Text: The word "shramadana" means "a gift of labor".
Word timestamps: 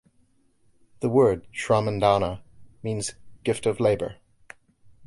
The 1.01 1.09
word 1.09 1.45
"shramadana" 1.53 2.41
means 2.81 3.09
"a 3.11 3.13
gift 3.43 3.67
of 3.67 3.79
labor". 3.79 4.15